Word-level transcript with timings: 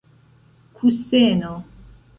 kuseno 0.75 1.53